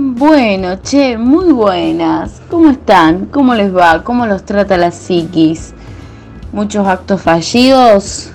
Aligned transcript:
Bueno, 0.00 0.76
che, 0.80 1.18
muy 1.18 1.50
buenas. 1.50 2.40
¿Cómo 2.48 2.70
están? 2.70 3.26
¿Cómo 3.26 3.52
les 3.56 3.76
va? 3.76 4.04
¿Cómo 4.04 4.26
los 4.26 4.44
trata 4.44 4.76
la 4.76 4.92
psiquis? 4.92 5.74
Muchos 6.52 6.86
actos 6.86 7.20
fallidos, 7.20 8.30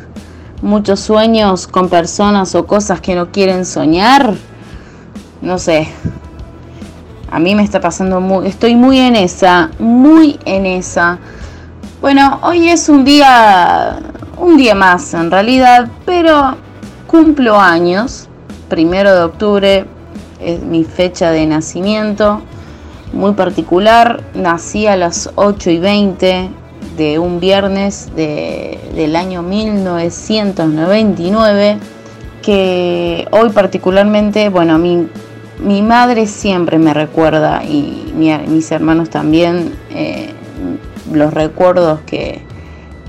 muchos 0.62 1.00
sueños 1.00 1.68
con 1.68 1.88
personas 1.88 2.54
o 2.56 2.68
cosas 2.68 3.00
que 3.00 3.16
no 3.16 3.32
quieren 3.32 3.66
soñar. 3.66 4.34
No 5.42 5.58
sé. 5.58 5.88
A 7.32 7.40
mí 7.40 7.56
me 7.56 7.64
está 7.64 7.80
pasando 7.80 8.20
muy, 8.20 8.46
estoy 8.48 8.76
muy 8.76 9.00
en 9.00 9.16
esa, 9.16 9.72
muy 9.80 10.38
en 10.44 10.66
esa. 10.66 11.18
Bueno, 12.02 12.42
hoy 12.44 12.68
es 12.68 12.90
un 12.90 13.06
día, 13.06 14.00
un 14.38 14.58
día 14.58 14.76
más 14.76 15.14
en 15.14 15.32
realidad, 15.32 15.88
pero 16.06 16.58
cumplo 17.08 17.58
años, 17.58 18.28
primero 18.68 19.16
de 19.16 19.24
octubre, 19.24 19.93
es 20.44 20.62
mi 20.62 20.84
fecha 20.84 21.32
de 21.32 21.46
nacimiento, 21.46 22.42
muy 23.14 23.34
particular. 23.34 24.24
Nací 24.34 24.88
a 24.88 24.96
las 24.96 25.30
8 25.36 25.70
y 25.70 25.80
20 25.80 26.50
de 26.98 27.20
un 27.20 27.40
viernes 27.40 28.12
del 28.16 29.16
año 29.16 29.42
1999, 29.42 31.78
que 32.42 33.28
hoy 33.32 33.50
particularmente, 33.50 34.50
bueno, 34.50 34.78
mi, 34.78 35.08
mi 35.64 35.82
madre 35.82 36.28
siempre 36.28 36.78
me 36.78 36.94
recuerda 36.94 37.64
y 37.64 38.14
mis 38.16 38.72
hermanos 38.72 39.10
también 39.10 39.74
eh, 39.92 40.30
los 41.12 41.34
recuerdos 41.34 42.02
que, 42.06 42.42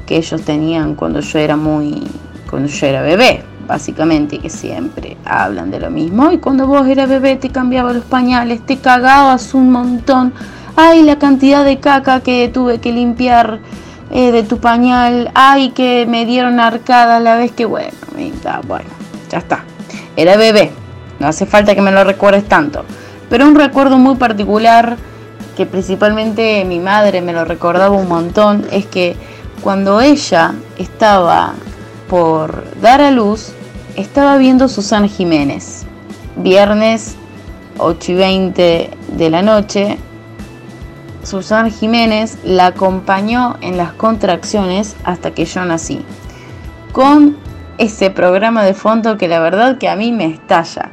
que 0.06 0.16
ellos 0.16 0.41
tenían 0.42 0.95
cuando 0.95 1.20
yo 1.20 1.39
era 1.39 1.56
muy, 1.56 2.05
cuando 2.48 2.69
yo 2.69 2.87
era 2.87 3.03
bebé 3.03 3.42
básicamente, 3.66 4.38
que 4.38 4.50
siempre 4.50 5.16
hablan 5.24 5.70
de 5.70 5.80
lo 5.80 5.91
mismo. 5.91 6.30
Y 6.30 6.38
cuando 6.38 6.66
vos 6.66 6.86
eras 6.86 7.09
bebé 7.09 7.36
te 7.36 7.50
cambiaba 7.50 7.92
los 7.92 8.05
pañales, 8.05 8.64
te 8.64 8.78
cagabas 8.78 9.55
un 9.55 9.70
montón. 9.70 10.32
Ay, 10.77 11.02
la 11.02 11.18
cantidad 11.18 11.64
de 11.64 11.78
caca 11.78 12.20
que 12.20 12.48
tuve 12.48 12.78
que 12.78 12.92
limpiar 12.92 13.61
eh, 14.11 14.33
de 14.33 14.42
tu 14.42 14.58
pañal. 14.58 15.30
Ay, 15.34 15.70
que 15.70 16.06
me 16.06 16.27
dieron 16.27 16.61
arcada 16.61 17.20
la 17.20 17.36
vez 17.36 17.52
que, 17.52 17.64
bueno, 17.64 17.92
bueno, 18.66 18.91
ya 19.30 19.39
está. 19.39 19.64
Era 20.17 20.36
bebé, 20.36 20.70
no 21.19 21.27
hace 21.27 21.46
falta 21.46 21.74
que 21.74 21.83
me 21.83 21.91
lo 21.91 22.05
recuerdes 22.05 22.46
tanto. 22.48 22.84
Pero 23.28 23.46
un 23.46 23.55
recuerdo 23.55 23.98
muy 23.98 24.17
particular, 24.17 24.96
que 25.56 25.67
principalmente 25.67 26.64
mi 26.64 26.78
madre 26.78 27.20
me 27.20 27.33
lo 27.33 27.44
recordaba 27.44 27.96
un 27.96 28.08
montón, 28.08 28.67
es 28.70 28.86
que 28.86 29.17
cuando 29.61 30.00
ella 30.00 30.52
estaba 30.78 31.55
por 32.15 32.81
dar 32.81 33.01
a 33.01 33.11
luz, 33.11 33.51
estaba 33.97 34.37
viendo 34.37 34.69
Susana 34.69 35.09
Jiménez. 35.09 35.84
Viernes 36.37 37.17
8 37.79 38.12
y 38.12 38.15
20 38.15 38.91
de 39.17 39.31
la 39.31 39.43
noche, 39.43 39.98
Susana 41.25 41.70
Jiménez 41.70 42.39
la 42.45 42.67
acompañó 42.67 43.57
en 43.62 43.77
las 43.77 43.95
contracciones 43.95 44.95
hasta 45.03 45.33
que 45.33 45.45
yo 45.45 45.65
nací. 45.65 46.05
Con 46.92 47.37
ese 47.79 48.11
programa 48.11 48.62
de 48.62 48.75
fondo 48.75 49.19
que 49.19 49.27
la 49.27 49.41
verdad 49.41 49.79
que 49.79 49.89
a 49.89 49.97
mí 49.97 50.12
me 50.12 50.27
estalla. 50.27 50.92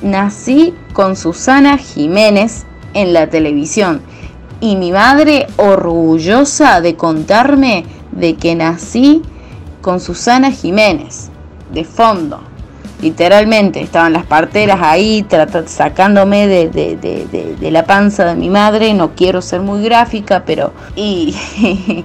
Nací 0.00 0.72
con 0.94 1.16
Susana 1.16 1.76
Jiménez 1.76 2.64
en 2.94 3.12
la 3.12 3.28
televisión 3.28 4.00
y 4.60 4.76
mi 4.76 4.90
madre 4.90 5.48
orgullosa 5.58 6.80
de 6.80 6.96
contarme 6.96 7.84
de 8.12 8.36
que 8.36 8.54
nací 8.54 9.20
con 9.86 10.00
Susana 10.00 10.50
Jiménez, 10.50 11.28
de 11.72 11.84
fondo. 11.84 12.40
Literalmente, 13.00 13.80
estaban 13.80 14.14
las 14.14 14.26
parteras 14.26 14.80
ahí 14.82 15.24
sacándome 15.66 16.48
de, 16.48 17.70
la 17.70 17.84
panza 17.84 18.24
de 18.24 18.34
mi 18.34 18.50
madre. 18.50 18.94
No 18.94 19.14
quiero 19.14 19.40
ser 19.40 19.60
muy 19.60 19.84
gráfica, 19.84 20.42
pero. 20.44 20.72
Y, 20.96 21.36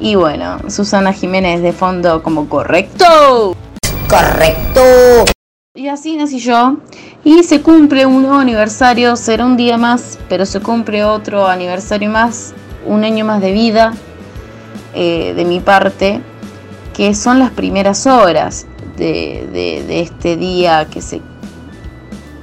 y 0.00 0.14
bueno, 0.14 0.60
Susana 0.70 1.12
Jiménez 1.12 1.60
de 1.60 1.74
fondo, 1.74 2.22
como 2.22 2.48
correcto. 2.48 3.54
Correcto. 4.08 4.80
Y 5.74 5.88
así 5.88 6.16
nací 6.16 6.38
yo. 6.38 6.78
Y 7.22 7.42
se 7.42 7.60
cumple 7.60 8.06
un 8.06 8.22
nuevo 8.22 8.38
aniversario, 8.38 9.14
será 9.16 9.44
un 9.44 9.58
día 9.58 9.76
más, 9.76 10.18
pero 10.30 10.46
se 10.46 10.60
cumple 10.60 11.04
otro 11.04 11.48
aniversario 11.48 12.08
más, 12.08 12.54
un 12.86 13.04
año 13.04 13.26
más 13.26 13.42
de 13.42 13.52
vida 13.52 13.92
eh, 14.94 15.34
de 15.36 15.44
mi 15.44 15.60
parte 15.60 16.22
que 16.94 17.14
son 17.14 17.40
las 17.40 17.50
primeras 17.50 18.06
horas 18.06 18.66
de, 18.96 20.00
este 20.00 20.36
día 20.36 20.86
que 20.86 21.02
se 21.02 21.20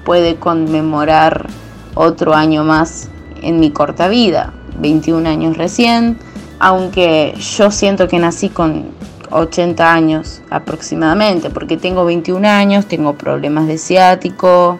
puede 0.03 0.35
conmemorar 0.35 1.47
otro 1.95 2.35
año 2.35 2.63
más 2.63 3.09
en 3.41 3.59
mi 3.59 3.71
corta 3.71 4.09
vida, 4.09 4.53
21 4.79 5.27
años 5.27 5.57
recién, 5.57 6.19
aunque 6.59 7.33
yo 7.57 7.71
siento 7.71 8.07
que 8.07 8.19
nací 8.19 8.49
con 8.49 8.91
80 9.31 9.91
años 9.91 10.41
aproximadamente, 10.49 11.49
porque 11.49 11.77
tengo 11.77 12.03
21 12.03 12.47
años, 12.47 12.85
tengo 12.87 13.13
problemas 13.13 13.67
de 13.67 13.77
ciático, 13.77 14.79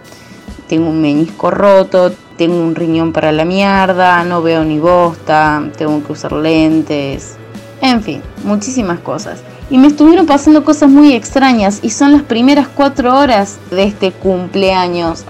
tengo 0.67 0.89
un 0.89 1.01
menisco 1.01 1.49
roto, 1.49 2.11
tengo 2.37 2.57
un 2.57 2.75
riñón 2.75 3.13
para 3.13 3.31
la 3.31 3.45
mierda, 3.45 4.23
no 4.25 4.41
veo 4.41 4.65
ni 4.65 4.79
bosta, 4.79 5.63
tengo 5.77 6.03
que 6.03 6.11
usar 6.11 6.33
lentes, 6.33 7.37
en 7.81 8.03
fin, 8.03 8.21
muchísimas 8.43 8.99
cosas 8.99 9.41
y 9.71 9.77
me 9.77 9.87
estuvieron 9.87 10.25
pasando 10.25 10.65
cosas 10.65 10.89
muy 10.89 11.13
extrañas 11.13 11.79
y 11.81 11.91
son 11.91 12.11
las 12.11 12.23
primeras 12.23 12.67
cuatro 12.67 13.17
horas 13.17 13.57
de 13.71 13.85
este 13.85 14.11
cumpleaños. 14.11 15.23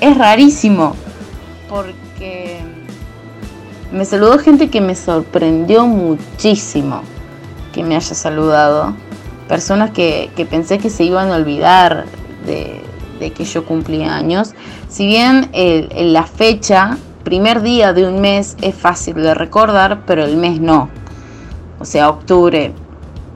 Es 0.00 0.16
rarísimo 0.16 0.96
porque 1.68 2.60
me 3.92 4.06
saludó 4.06 4.38
gente 4.38 4.70
que 4.70 4.80
me 4.80 4.94
sorprendió 4.94 5.86
muchísimo 5.86 7.02
que 7.74 7.84
me 7.84 7.94
haya 7.94 8.14
saludado. 8.14 8.94
Personas 9.46 9.90
que, 9.90 10.30
pensé 10.48 10.78
que 10.78 10.88
se 10.88 11.04
iban 11.04 11.30
a 11.30 11.36
olvidar 11.36 12.06
de, 12.46 12.82
que 13.30 13.44
yo 13.44 13.66
cumplía 13.66 14.16
años. 14.16 14.54
Si 14.88 15.06
bien 15.06 15.50
la 15.94 16.24
fecha, 16.24 16.96
primer 17.24 17.60
día 17.60 17.92
de 17.92 18.06
un 18.06 18.22
mes, 18.22 18.56
es 18.62 18.74
fácil 18.74 19.16
de 19.16 19.34
recordar, 19.34 20.04
pero 20.06 20.24
el 20.24 20.38
mes 20.38 20.60
no. 20.60 20.88
O 21.78 21.84
sea, 21.84 22.08
octubre, 22.08 22.72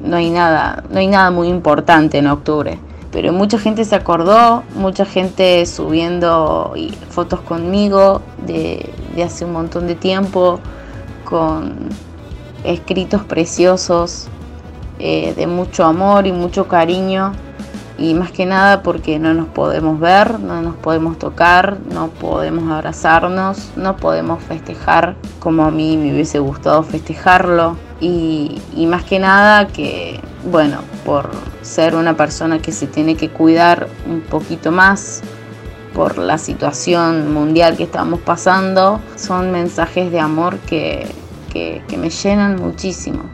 no 0.00 0.16
hay 0.16 0.30
nada, 0.30 0.84
no 0.90 0.98
hay 0.98 1.06
nada 1.06 1.30
muy 1.30 1.48
importante 1.48 2.18
en 2.18 2.26
octubre. 2.26 2.78
Pero 3.12 3.32
mucha 3.32 3.58
gente 3.58 3.84
se 3.84 3.94
acordó, 3.94 4.62
mucha 4.74 5.06
gente 5.06 5.64
subiendo 5.64 6.74
fotos 7.08 7.40
conmigo 7.40 8.20
de, 8.46 8.92
hace 9.24 9.44
un 9.44 9.52
montón 9.52 9.86
de 9.86 9.94
tiempo, 9.94 10.60
con 11.24 11.88
escritos 12.64 13.24
preciosos, 13.24 14.28
eh, 14.98 15.32
de 15.34 15.46
mucho 15.46 15.84
amor 15.84 16.26
y 16.26 16.32
mucho 16.32 16.68
cariño. 16.68 17.32
Y 17.98 18.12
más 18.12 18.30
que 18.30 18.44
nada 18.44 18.82
porque 18.82 19.18
no 19.18 19.32
nos 19.32 19.48
podemos 19.48 19.98
ver, 19.98 20.38
no 20.38 20.60
nos 20.60 20.76
podemos 20.76 21.18
tocar, 21.18 21.78
no 21.90 22.08
podemos 22.08 22.70
abrazarnos, 22.70 23.70
no 23.76 23.96
podemos 23.96 24.42
festejar 24.42 25.16
como 25.38 25.64
a 25.64 25.70
mí 25.70 25.96
me 25.96 26.12
hubiese 26.12 26.38
gustado 26.38 26.82
festejarlo 26.82 27.85
y, 28.00 28.60
más 28.86 29.04
que 29.04 29.18
nada 29.18 29.68
que, 29.68 30.20
bueno, 30.50 30.80
por 31.04 31.30
ser 31.62 31.94
una 31.94 32.16
persona 32.16 32.60
que 32.60 32.72
se 32.72 32.86
tiene 32.86 33.16
que 33.16 33.30
cuidar 33.30 33.88
un 34.06 34.20
poquito 34.20 34.70
más 34.70 35.22
por 35.94 36.18
la 36.18 36.38
situación 36.38 37.32
mundial 37.32 37.76
que 37.76 37.84
estamos 37.84 38.20
pasando, 38.20 39.00
son 39.16 39.50
mensajes 39.50 40.12
de 40.12 40.20
amor 40.20 40.58
que, 40.58 41.06
que, 41.52 41.82
que 41.88 41.96
me 41.96 42.10
llenan 42.10 42.56
muchísimo, 42.56 43.24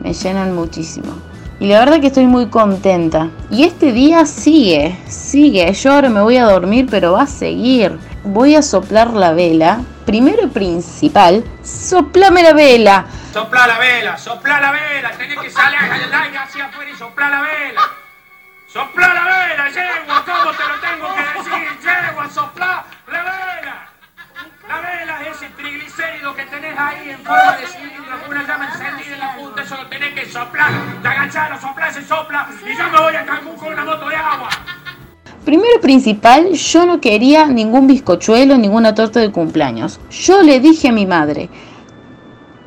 me 0.00 0.12
llenan 0.12 0.54
muchísimo. 0.54 1.28
Y 1.60 1.66
la 1.66 1.80
verdad 1.80 2.00
que 2.00 2.06
estoy 2.06 2.26
muy 2.26 2.46
contenta. 2.46 3.30
Y 3.50 3.64
este 3.64 3.92
día 3.92 4.26
sigue, 4.26 4.96
sigue. 5.08 5.72
Yo 5.72 5.92
ahora 5.92 6.08
me 6.08 6.22
voy 6.22 6.36
a 6.36 6.44
dormir, 6.44 6.86
pero 6.88 7.12
va 7.12 7.22
a 7.22 7.26
seguir. 7.26 7.98
Voy 8.24 8.54
a 8.54 8.62
soplar 8.62 9.12
la 9.12 9.32
vela. 9.32 9.80
Primero 10.08 10.44
y 10.44 10.46
principal, 10.46 11.44
soplame 11.62 12.42
la 12.42 12.54
vela. 12.54 13.04
Sopla 13.30 13.66
la 13.66 13.78
vela, 13.78 14.16
sopla 14.16 14.58
la 14.58 14.72
vela. 14.72 15.10
Tenés 15.10 15.38
que 15.38 15.50
salir 15.50 15.78
al 15.80 16.14
aire 16.14 16.38
hacia 16.38 16.64
afuera 16.64 16.90
y 16.90 16.96
sopla 16.96 17.28
la 17.28 17.42
vela. 17.42 17.82
Sopla 18.72 19.12
la 19.12 19.24
vela, 19.24 19.68
yegua. 19.68 20.24
¿Cómo 20.24 20.50
te 20.52 20.62
lo 20.64 20.80
tengo 20.80 21.14
que 21.14 21.38
decir? 21.38 21.78
Yegua, 21.82 22.30
sopla 22.30 22.84
la 23.06 23.22
vela. 23.22 23.88
La 24.66 24.80
vela 24.80 25.22
es 25.24 25.36
ese 25.36 25.50
triglicérido 25.50 26.34
que 26.34 26.46
tenés 26.46 26.78
ahí 26.78 27.10
en 27.10 27.22
forma 27.22 27.56
de 27.58 27.66
cilindro 27.66 28.18
con 28.20 28.30
una 28.30 28.46
llama 28.46 28.68
encendida 28.72 29.14
en 29.14 29.20
la 29.20 29.36
punta. 29.36 29.62
Eso 29.62 29.76
lo 29.76 29.86
tenés 29.88 30.14
que 30.14 30.32
soplar. 30.32 30.70
Te 31.02 31.08
agachás, 31.08 31.50
lo 31.50 31.92
se 31.92 32.02
sopla. 32.06 32.48
Y 32.64 32.74
yo 32.74 32.88
me 32.88 32.98
voy 32.98 33.14
a 33.14 33.26
Cancún 33.26 33.56
con 33.58 33.74
una 33.74 33.84
moto 33.84 34.08
de 34.08 34.16
agua. 34.16 34.48
Primero 35.48 35.80
principal, 35.80 36.52
yo 36.52 36.84
no 36.84 37.00
quería 37.00 37.46
ningún 37.46 37.86
bizcochuelo, 37.86 38.58
ninguna 38.58 38.94
torta 38.94 39.18
de 39.18 39.32
cumpleaños. 39.32 39.98
Yo 40.10 40.42
le 40.42 40.60
dije 40.60 40.88
a 40.88 40.92
mi 40.92 41.06
madre, 41.06 41.48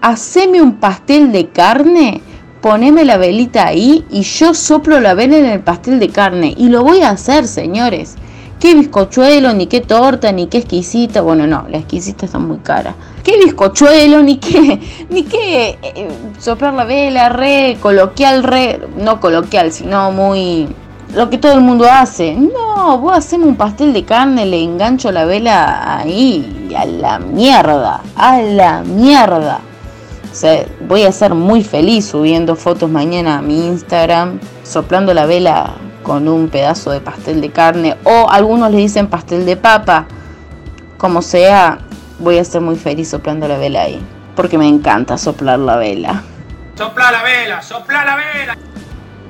haceme 0.02 0.64
un 0.64 0.78
pastel 0.78 1.32
de 1.32 1.50
carne, 1.50 2.24
poneme 2.60 3.06
la 3.06 3.18
velita 3.18 3.68
ahí 3.68 4.04
y 4.10 4.24
yo 4.24 4.56
soplo 4.56 5.00
la 5.00 5.14
vela 5.14 5.38
en 5.38 5.46
el 5.46 5.60
pastel 5.60 6.00
de 6.00 6.10
carne. 6.10 6.56
Y 6.58 6.70
lo 6.70 6.84
voy 6.84 7.02
a 7.02 7.12
hacer, 7.12 7.48
señores. 7.48 8.16
qué 8.60 8.74
bizcochuelo, 8.74 9.54
ni 9.54 9.68
qué 9.68 9.82
torta, 9.82 10.32
ni 10.32 10.48
qué 10.48 10.58
exquisita. 10.58 11.22
Bueno, 11.22 11.46
no, 11.46 11.68
la 11.70 11.78
exquisita 11.78 12.26
está 12.26 12.40
muy 12.40 12.58
cara. 12.64 12.96
Qué 13.24 13.38
bizcochuelo, 13.46 14.24
ni 14.24 14.38
qué, 14.38 14.80
ni 15.12 15.22
qué 15.26 15.78
eh, 15.84 16.08
soplar 16.40 16.74
la 16.74 16.86
vela, 16.86 17.30
re 17.30 17.78
coloquial, 17.80 18.42
re, 18.42 18.80
no 18.98 19.20
coloquial, 19.20 19.72
sino 19.72 20.12
muy 20.12 20.68
lo 21.14 21.30
que 21.30 21.38
todo 21.38 21.54
el 21.54 21.62
mundo 21.62 21.86
hace. 21.90 22.36
No, 22.36 22.98
vos 22.98 23.18
hacemos 23.18 23.48
un 23.48 23.56
pastel 23.56 23.94
de 23.94 24.04
carne, 24.04 24.46
le 24.46 24.62
engancho 24.62 25.12
la 25.12 25.26
vela 25.26 25.98
ahí, 25.98 26.70
a 26.78 26.86
la 26.86 27.20
mierda, 27.20 28.02
a 28.16 28.40
la 28.40 28.82
mierda. 28.82 29.60
O 30.32 30.36
sea, 30.36 30.66
voy 30.88 31.04
a 31.04 31.12
ser 31.12 31.34
muy 31.34 31.64
feliz 31.64 32.06
subiendo 32.06 32.56
fotos 32.56 32.90
mañana 32.90 33.40
a 33.40 33.42
mi 33.42 33.68
Instagram, 33.68 34.40
soplando 34.64 35.14
la 35.14 35.26
vela 35.26 35.74
con 36.04 36.28
un 36.28 36.50
pedazo 36.50 36.92
de 36.92 37.02
pastel 37.02 37.42
de 37.42 37.52
carne 37.52 37.98
o 38.06 38.30
algunos 38.30 38.72
le 38.72 38.78
dicen 38.78 39.08
pastel 39.08 39.46
de 39.46 39.58
papa. 39.58 40.06
Como 40.98 41.22
sea, 41.22 41.80
voy 42.20 42.38
a 42.38 42.46
ser 42.46 42.62
muy 42.62 42.76
feliz 42.76 43.10
soplando 43.10 43.48
la 43.48 43.58
vela 43.58 43.82
ahí, 43.82 44.02
porque 44.36 44.58
me 44.58 44.68
encanta 44.68 45.18
soplar 45.18 45.60
la 45.60 45.76
vela. 45.76 46.24
Sopla 46.78 47.12
la 47.12 47.24
vela, 47.24 47.62
sopla 47.62 48.06
la 48.06 48.16
vela. 48.16 48.58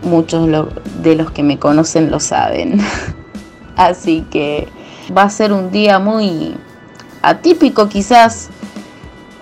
Muchos 0.03 0.47
de 1.01 1.15
los 1.15 1.31
que 1.31 1.43
me 1.43 1.59
conocen 1.59 2.09
lo 2.11 2.19
saben. 2.19 2.79
Así 3.75 4.25
que 4.29 4.67
va 5.15 5.23
a 5.23 5.29
ser 5.29 5.53
un 5.53 5.71
día 5.71 5.99
muy 5.99 6.55
atípico 7.21 7.87
quizás 7.87 8.49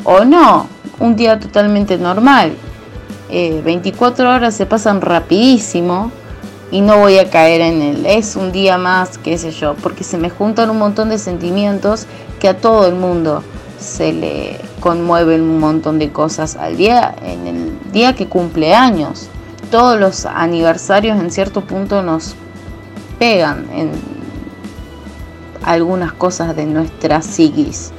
o 0.03 0.23
no, 0.25 0.67
un 0.99 1.15
día 1.15 1.39
totalmente 1.39 1.97
normal. 1.97 2.53
24 3.29 4.25
eh, 4.25 4.35
horas 4.35 4.55
se 4.55 4.65
pasan 4.65 5.01
rapidísimo 5.01 6.11
y 6.71 6.81
no 6.81 6.97
voy 6.97 7.17
a 7.17 7.29
caer 7.29 7.61
en 7.61 7.81
él. 7.81 8.05
Es 8.05 8.35
un 8.35 8.51
día 8.51 8.77
más, 8.77 9.17
qué 9.17 9.37
sé 9.37 9.51
yo, 9.51 9.75
porque 9.75 10.03
se 10.03 10.17
me 10.17 10.29
juntan 10.29 10.69
un 10.69 10.79
montón 10.79 11.09
de 11.09 11.17
sentimientos 11.17 12.05
que 12.39 12.47
a 12.47 12.57
todo 12.57 12.87
el 12.87 12.95
mundo 12.95 13.43
se 13.79 14.13
le 14.13 14.59
conmueven 14.79 15.41
un 15.41 15.59
montón 15.59 15.99
de 15.99 16.11
cosas 16.11 16.55
al 16.55 16.77
día, 16.77 17.15
en 17.21 17.47
el 17.47 17.91
día 17.91 18.13
que 18.13 18.27
cumple 18.27 18.73
años. 18.73 19.29
Todos 19.71 19.99
los 19.99 20.25
aniversarios 20.25 21.19
en 21.19 21.29
cierto 21.29 21.61
punto 21.61 22.01
nos 22.01 22.35
pegan 23.19 23.67
en 23.71 23.91
algunas 25.63 26.11
cosas 26.13 26.55
de 26.55 26.65
nuestra 26.65 27.21
psiquis. 27.21 27.91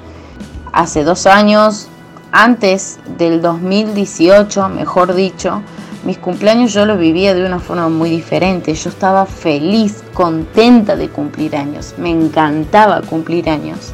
Hace 0.72 1.04
dos 1.04 1.26
años, 1.26 1.88
antes 2.32 2.98
del 3.18 3.40
2018, 3.40 4.68
mejor 4.68 5.14
dicho, 5.14 5.62
mis 6.04 6.18
cumpleaños 6.18 6.72
yo 6.72 6.86
los 6.86 6.98
vivía 6.98 7.34
de 7.34 7.44
una 7.44 7.60
forma 7.60 7.88
muy 7.88 8.10
diferente. 8.10 8.74
Yo 8.74 8.90
estaba 8.90 9.26
feliz, 9.26 10.02
contenta 10.14 10.96
de 10.96 11.08
cumplir 11.08 11.56
años. 11.56 11.94
Me 11.98 12.10
encantaba 12.10 13.02
cumplir 13.02 13.50
años. 13.50 13.92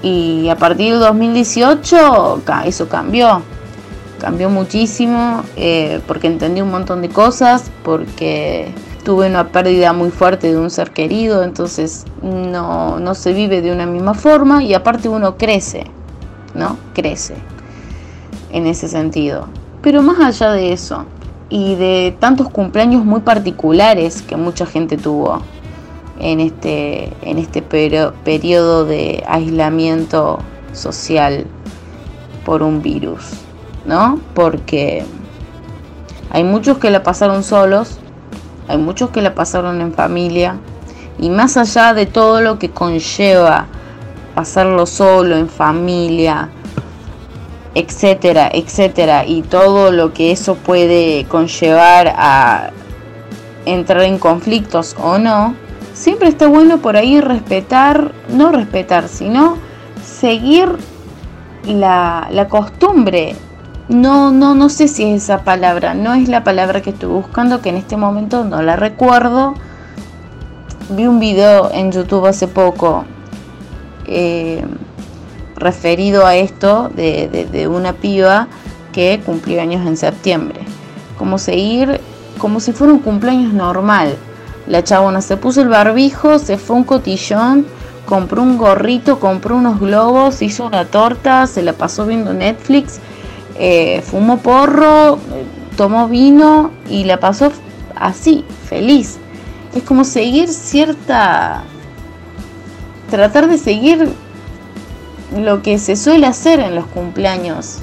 Y 0.00 0.48
a 0.48 0.56
partir 0.56 0.92
del 0.92 1.00
2018 1.00 2.42
eso 2.64 2.88
cambió. 2.88 3.42
Cambió 4.22 4.48
muchísimo 4.50 5.42
eh, 5.56 6.00
porque 6.06 6.28
entendí 6.28 6.60
un 6.60 6.70
montón 6.70 7.02
de 7.02 7.08
cosas, 7.08 7.72
porque 7.82 8.72
tuve 9.04 9.26
una 9.26 9.48
pérdida 9.48 9.92
muy 9.92 10.12
fuerte 10.12 10.52
de 10.52 10.56
un 10.56 10.70
ser 10.70 10.92
querido, 10.92 11.42
entonces 11.42 12.04
no, 12.22 13.00
no 13.00 13.16
se 13.16 13.32
vive 13.32 13.62
de 13.62 13.72
una 13.72 13.84
misma 13.84 14.14
forma 14.14 14.62
y 14.62 14.74
aparte 14.74 15.08
uno 15.08 15.36
crece, 15.36 15.86
¿no? 16.54 16.78
Crece 16.94 17.34
en 18.52 18.68
ese 18.68 18.86
sentido. 18.86 19.48
Pero 19.82 20.02
más 20.02 20.20
allá 20.20 20.52
de 20.52 20.72
eso, 20.72 21.04
y 21.48 21.74
de 21.74 22.16
tantos 22.20 22.48
cumpleaños 22.48 23.04
muy 23.04 23.22
particulares 23.22 24.22
que 24.22 24.36
mucha 24.36 24.66
gente 24.66 24.98
tuvo 24.98 25.42
en 26.20 26.38
este, 26.38 27.12
en 27.22 27.38
este 27.38 27.60
periodo 27.60 28.84
de 28.84 29.24
aislamiento 29.26 30.38
social 30.74 31.44
por 32.44 32.62
un 32.62 32.82
virus, 32.82 33.32
¿no? 33.84 34.20
Porque 34.34 35.04
hay 36.30 36.44
muchos 36.44 36.78
que 36.78 36.90
la 36.90 37.02
pasaron 37.02 37.42
solos, 37.42 37.98
hay 38.68 38.78
muchos 38.78 39.10
que 39.10 39.22
la 39.22 39.34
pasaron 39.34 39.80
en 39.80 39.92
familia, 39.92 40.56
y 41.18 41.30
más 41.30 41.56
allá 41.56 41.94
de 41.94 42.06
todo 42.06 42.40
lo 42.40 42.58
que 42.58 42.70
conlleva 42.70 43.66
pasarlo 44.34 44.86
solo, 44.86 45.36
en 45.36 45.48
familia, 45.48 46.48
etcétera, 47.74 48.50
etcétera, 48.52 49.24
y 49.26 49.42
todo 49.42 49.92
lo 49.92 50.12
que 50.12 50.32
eso 50.32 50.54
puede 50.56 51.26
conllevar 51.28 52.12
a 52.16 52.70
entrar 53.66 54.02
en 54.02 54.18
conflictos 54.18 54.96
o 55.00 55.18
no, 55.18 55.54
siempre 55.94 56.28
está 56.28 56.48
bueno 56.48 56.78
por 56.78 56.96
ahí 56.96 57.20
respetar, 57.20 58.12
no 58.28 58.50
respetar, 58.52 59.08
sino 59.08 59.56
seguir 60.02 60.68
la, 61.64 62.28
la 62.30 62.48
costumbre. 62.48 63.36
No, 63.92 64.32
no, 64.32 64.54
no 64.54 64.70
sé 64.70 64.88
si 64.88 65.04
es 65.04 65.24
esa 65.24 65.44
palabra, 65.44 65.92
no 65.92 66.14
es 66.14 66.26
la 66.26 66.42
palabra 66.44 66.80
que 66.80 66.90
estoy 66.90 67.10
buscando, 67.10 67.60
que 67.60 67.68
en 67.68 67.76
este 67.76 67.98
momento 67.98 68.42
no 68.42 68.62
la 68.62 68.74
recuerdo. 68.74 69.54
Vi 70.88 71.06
un 71.06 71.20
video 71.20 71.70
en 71.70 71.92
YouTube 71.92 72.26
hace 72.26 72.48
poco. 72.48 73.04
Eh, 74.06 74.64
referido 75.56 76.26
a 76.26 76.36
esto 76.36 76.90
de, 76.96 77.68
una 77.70 77.92
piba 77.92 78.48
que 78.92 79.20
cumplió 79.24 79.60
años 79.60 79.86
en 79.86 79.98
septiembre. 79.98 80.60
Como 81.18 81.36
seguir, 81.36 82.00
como 82.38 82.60
si 82.60 82.72
fuera 82.72 82.94
un 82.94 83.00
cumpleaños 83.00 83.52
normal. 83.52 84.16
La 84.66 84.82
chabona 84.82 85.20
se 85.20 85.36
puso 85.36 85.60
el 85.60 85.68
barbijo, 85.68 86.38
se 86.38 86.56
fue 86.56 86.76
un 86.76 86.84
cotillón, 86.84 87.66
compró 88.06 88.42
un 88.42 88.56
gorrito, 88.56 89.20
compró 89.20 89.56
unos 89.56 89.80
globos, 89.80 90.40
hizo 90.40 90.64
una 90.64 90.86
torta, 90.86 91.46
se 91.46 91.62
la 91.62 91.74
pasó 91.74 92.06
viendo 92.06 92.32
Netflix, 92.32 93.00
eh, 93.64 94.02
fumó 94.02 94.38
porro, 94.38 95.20
tomó 95.76 96.08
vino 96.08 96.72
y 96.90 97.04
la 97.04 97.20
pasó 97.20 97.52
así, 97.94 98.44
feliz. 98.68 99.18
Es 99.72 99.84
como 99.84 100.02
seguir 100.02 100.48
cierta... 100.48 101.62
Tratar 103.08 103.46
de 103.46 103.58
seguir 103.58 104.08
lo 105.36 105.62
que 105.62 105.78
se 105.78 105.94
suele 105.94 106.26
hacer 106.26 106.58
en 106.58 106.74
los 106.74 106.86
cumpleaños, 106.86 107.78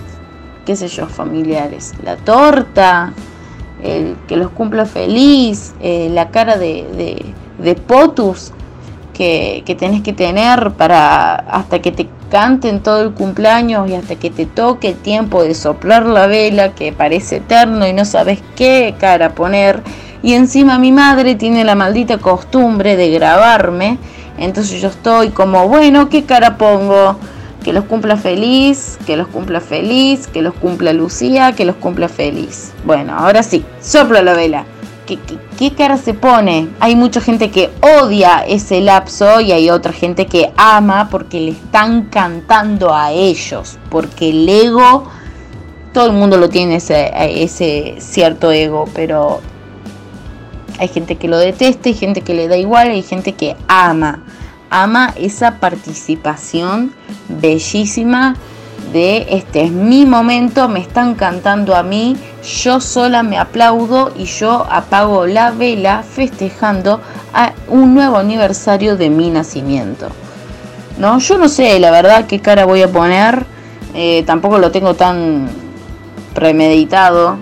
qué 0.66 0.76
sé 0.76 0.90
yo, 0.90 1.08
familiares. 1.08 1.94
La 2.04 2.18
torta, 2.18 3.14
el 3.82 4.18
que 4.28 4.36
los 4.36 4.50
cumpla 4.50 4.86
feliz, 4.86 5.76
eh, 5.80 6.10
la 6.12 6.30
cara 6.30 6.58
de, 6.58 7.34
de, 7.58 7.76
potus 7.76 8.52
que, 9.14 9.64
que, 9.66 9.76
tenés 9.76 10.02
que 10.02 10.12
tener 10.12 10.72
para 10.72 11.36
hasta 11.36 11.80
que 11.80 11.94
te 11.94 12.10
canten 12.30 12.82
todo 12.82 13.02
el 13.02 13.12
cumpleaños 13.12 13.90
y 13.90 13.96
hasta 13.96 14.16
que 14.16 14.30
te 14.30 14.46
toque 14.46 14.90
el 14.90 14.96
tiempo 14.96 15.44
de 15.44 15.56
soplar 15.56 16.06
la 16.06 16.28
vela 16.28 16.74
que 16.74 16.92
parece 16.92 17.38
eterno 17.38 17.88
y 17.88 17.94
no 17.94 18.06
sabes 18.06 18.40
qué 18.56 18.96
cara 19.00 19.36
poner. 19.36 19.82
Y 20.22 20.34
encima 20.34 20.80
mi 20.80 20.92
madre 20.92 21.36
tiene 21.36 21.64
la 21.64 21.76
maldita 21.76 22.18
costumbre 22.18 22.96
de 22.96 23.10
grabarme. 23.12 23.98
Entonces 24.38 24.82
yo 24.82 24.90
estoy 24.90 25.30
como, 25.30 25.68
bueno, 25.68 26.10
¿qué 26.10 26.24
cara 26.24 26.58
pongo? 26.58 27.18
Que 27.64 27.74
los 27.74 27.86
cumpla 27.86 28.16
feliz, 28.16 28.98
que 29.06 29.18
los 29.18 29.28
cumpla 29.28 29.60
feliz, 29.60 30.28
que 30.28 30.42
los 30.42 30.54
cumpla 30.54 30.94
Lucía, 30.94 31.54
que 31.54 31.66
los 31.66 31.76
cumpla 31.76 32.08
feliz. 32.08 32.72
Bueno, 32.86 33.16
ahora 33.18 33.44
sí, 33.44 33.66
soplo 33.82 34.22
la 34.22 34.34
vela. 34.34 34.66
¿Qué, 35.18 35.40
qué, 35.58 35.74
cara 35.74 35.98
se 35.98 36.14
pone? 36.14 36.70
Hay 36.80 36.96
mucha 36.96 37.20
gente 37.20 37.50
que 37.50 37.72
odia 37.82 38.46
ese 38.48 38.80
lapso 38.80 39.42
y 39.42 39.52
hay 39.52 39.70
otra 39.72 39.92
gente 39.92 40.28
que 40.28 40.52
ama 40.56 41.10
porque 41.10 41.40
le 41.40 41.52
están 41.52 42.04
cantando 42.04 42.94
a 42.94 43.12
ellos. 43.12 43.80
Porque 43.90 44.30
el 44.30 44.48
ego, 44.48 45.06
todo 45.94 46.06
el 46.06 46.14
mundo 46.14 46.38
lo 46.38 46.50
tiene 46.50 46.76
ese, 46.76 47.12
ese 47.44 47.96
cierto 47.98 48.52
ego, 48.52 48.86
pero 48.94 49.42
hay 50.78 50.88
gente 50.88 51.16
que 51.16 51.28
lo 51.28 51.40
detesta, 51.40 51.90
hay 51.90 51.96
gente 51.96 52.22
que 52.22 52.36
le 52.36 52.48
da 52.48 52.58
igual, 52.58 52.90
hay 52.90 53.02
gente 53.02 53.34
que 53.34 53.56
ama 53.68 54.24
ama 54.70 55.14
esa 55.18 55.60
participación 55.60 56.94
bellísima 57.28 58.36
de 58.92 59.28
este 59.30 59.64
es 59.64 59.72
mi 59.72 60.06
momento, 60.06 60.68
me 60.68 60.80
están 60.80 61.16
cantando 61.16 61.76
a 61.76 61.84
mí, 61.84 62.18
yo 62.64 62.80
sola 62.80 63.24
me 63.24 63.38
aplaudo 63.38 64.12
y 64.18 64.26
yo 64.26 64.66
apago 64.70 65.26
la 65.28 65.52
vela 65.52 66.04
festejando 66.04 67.00
a 67.34 67.54
un 67.68 67.94
nuevo 67.94 68.18
aniversario 68.18 68.98
de 68.98 69.10
mi 69.10 69.30
nacimiento. 69.30 70.08
¿No? 70.98 71.20
Yo 71.20 71.38
no 71.38 71.48
sé 71.48 71.80
la 71.80 71.92
verdad 71.92 72.26
qué 72.26 72.40
cara 72.40 72.66
voy 72.66 72.82
a 72.82 72.92
poner, 72.92 73.46
eh, 73.94 74.24
tampoco 74.26 74.58
lo 74.58 74.72
tengo 74.72 74.96
tan 74.96 75.48
premeditado. 76.34 77.38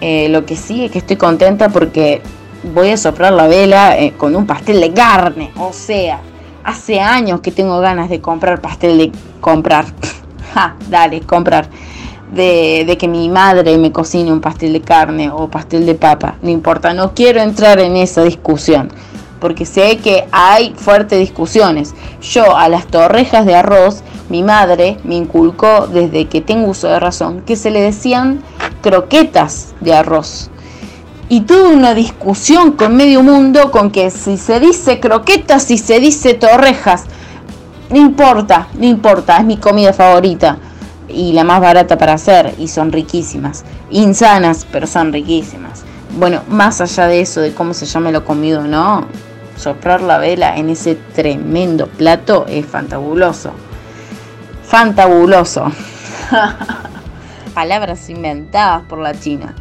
Eh, 0.00 0.28
lo 0.28 0.44
que 0.44 0.56
sí 0.56 0.84
es 0.84 0.90
que 0.90 0.98
estoy 0.98 1.16
contenta 1.16 1.70
porque 1.70 2.20
voy 2.74 2.90
a 2.90 2.96
soplar 2.96 3.32
la 3.32 3.46
vela 3.46 3.98
eh, 3.98 4.12
con 4.16 4.36
un 4.36 4.46
pastel 4.46 4.80
de 4.80 4.92
carne, 4.92 5.52
o 5.56 5.72
sea, 5.72 6.20
hace 6.64 7.00
años 7.00 7.40
que 7.40 7.50
tengo 7.50 7.78
ganas 7.80 8.10
de 8.10 8.20
comprar 8.20 8.60
pastel 8.60 8.98
de 8.98 9.12
comprar. 9.40 9.86
ja, 10.56 10.74
dale, 10.88 11.20
comprar. 11.20 11.68
De, 12.32 12.96
que 12.98 13.06
mi 13.06 13.28
madre 13.28 13.78
me 13.78 13.92
cocine 13.92 14.32
un 14.32 14.40
pastel 14.40 14.72
de 14.72 14.80
carne 14.80 15.30
o 15.30 15.48
pastel 15.48 15.86
de 15.86 15.94
papa. 15.94 16.36
No 16.42 16.50
importa, 16.50 16.92
no 16.92 17.14
quiero 17.14 17.40
entrar 17.40 17.78
en 17.78 17.96
esa 17.96 18.24
discusión. 18.24 18.88
porque 19.38 19.66
sé 19.66 19.98
que 19.98 20.24
hay 20.32 20.72
fuertes 20.76 21.18
discusiones. 21.18 21.94
Yo 22.22 22.56
a 22.56 22.70
las 22.70 22.86
torrejas 22.86 23.44
de 23.44 23.54
arroz, 23.54 24.02
mi 24.30 24.42
madre 24.42 24.96
me 25.04 25.14
inculcó 25.14 25.86
desde 25.86 26.26
que 26.26 26.40
tengo 26.40 26.70
uso 26.70 26.88
de 26.88 26.98
razón 26.98 27.42
que 27.42 27.54
se 27.54 27.70
le 27.70 27.82
decían 27.82 28.42
croquetas 28.80 29.74
de 29.80 29.92
arroz. 29.92 30.50
Y 31.28 31.42
tuve 31.42 31.68
una 31.68 31.92
discusión 31.92 32.72
con 32.72 32.96
medio 32.96 33.22
mundo 33.22 33.70
con 33.70 33.90
que 33.90 34.10
si 34.10 34.38
se 34.38 34.58
dice 34.58 35.00
croquetas, 35.00 35.64
si 35.64 35.76
se 35.76 36.00
dice 36.00 36.32
torrejas, 36.32 37.04
no 37.90 37.96
importa, 37.98 38.68
no 38.74 38.86
importa, 38.86 39.36
es 39.38 39.44
mi 39.44 39.58
comida 39.58 39.92
favorita 39.92 40.58
y 41.08 41.32
la 41.32 41.44
más 41.44 41.60
barata 41.60 41.96
para 41.96 42.14
hacer 42.14 42.54
y 42.58 42.68
son 42.68 42.90
riquísimas. 42.92 43.64
Insanas, 43.90 44.66
pero 44.70 44.86
son 44.86 45.12
riquísimas. 45.12 45.84
Bueno, 46.18 46.42
más 46.48 46.80
allá 46.80 47.06
de 47.06 47.20
eso, 47.20 47.40
de 47.40 47.54
cómo 47.54 47.74
se 47.74 47.86
llame 47.86 48.10
lo 48.10 48.24
comido 48.24 48.60
o 48.60 48.64
no, 48.64 49.06
soplar 49.56 50.02
la 50.02 50.18
vela 50.18 50.56
en 50.56 50.70
ese 50.70 50.96
tremendo 51.14 51.86
plato 51.86 52.46
es 52.48 52.66
fantabuloso. 52.66 53.52
Fantabuloso. 54.64 55.70
Palabras 57.54 58.10
inventadas 58.10 58.82
por 58.88 58.98
la 58.98 59.18
China. 59.18 59.54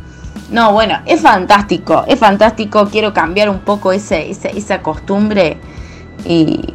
No, 0.50 0.74
bueno, 0.74 1.00
es 1.06 1.22
fantástico, 1.22 2.06
es 2.08 2.20
fantástico. 2.20 2.88
Quiero 2.92 3.14
cambiar 3.14 3.50
un 3.50 3.60
poco 3.60 3.92
ese, 3.92 4.30
esa 4.30 4.82
costumbre 4.82 5.58
y, 6.24 6.74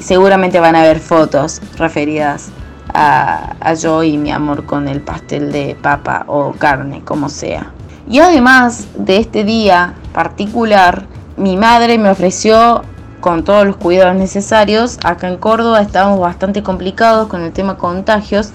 seguramente 0.00 0.60
van 0.60 0.76
a 0.76 0.80
haber 0.80 1.00
fotos 1.00 1.60
referidas 1.76 2.50
a, 2.92 3.54
a, 3.60 3.74
yo 3.74 4.02
y 4.02 4.18
mi 4.18 4.30
amor 4.30 4.66
con 4.66 4.88
el 4.88 5.00
pastel 5.00 5.52
de 5.52 5.76
papa 5.80 6.24
o 6.26 6.52
carne, 6.52 7.02
como 7.04 7.28
sea. 7.28 7.72
Y 8.08 8.18
además 8.18 8.88
de 8.96 9.18
este 9.18 9.44
día 9.44 9.94
particular, 10.12 11.04
mi 11.36 11.56
madre 11.56 11.98
me 11.98 12.10
ofreció 12.10 12.82
con 13.20 13.44
todos 13.44 13.66
los 13.66 13.76
cuidados 13.76 14.16
necesarios. 14.16 14.98
Acá 15.04 15.28
en 15.28 15.36
Córdoba 15.36 15.80
estamos 15.80 16.18
bastante 16.18 16.62
complicados 16.62 17.28
con 17.28 17.42
el 17.42 17.52
tema 17.52 17.76
contagios, 17.76 18.50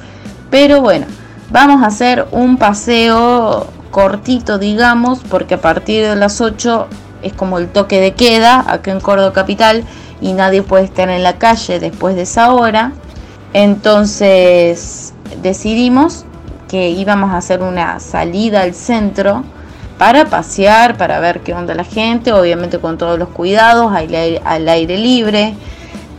pero 0.49 0.81
bueno, 0.81 1.05
vamos 1.49 1.83
a 1.83 1.87
hacer 1.87 2.27
un 2.31 2.57
paseo 2.57 3.67
cortito, 3.91 4.57
digamos, 4.57 5.19
porque 5.29 5.55
a 5.55 5.61
partir 5.61 6.05
de 6.05 6.15
las 6.15 6.41
8 6.41 6.87
es 7.21 7.33
como 7.33 7.57
el 7.59 7.69
toque 7.69 8.01
de 8.01 8.13
queda 8.13 8.65
acá 8.67 8.91
en 8.91 8.99
Córdoba 8.99 9.33
capital 9.33 9.83
y 10.21 10.33
nadie 10.33 10.61
puede 10.61 10.85
estar 10.85 11.09
en 11.09 11.23
la 11.23 11.37
calle 11.37 11.79
después 11.79 12.15
de 12.15 12.23
esa 12.23 12.53
hora. 12.53 12.93
Entonces 13.53 15.13
decidimos 15.41 16.25
que 16.67 16.89
íbamos 16.89 17.31
a 17.31 17.37
hacer 17.37 17.61
una 17.61 17.99
salida 17.99 18.61
al 18.61 18.73
centro 18.73 19.43
para 19.97 20.25
pasear, 20.25 20.97
para 20.97 21.19
ver 21.19 21.41
qué 21.41 21.53
onda 21.53 21.73
la 21.73 21.83
gente, 21.83 22.33
obviamente 22.33 22.79
con 22.79 22.97
todos 22.97 23.17
los 23.17 23.29
cuidados, 23.29 23.93
al 23.93 24.67
aire, 24.67 24.97
libre, 24.97 25.55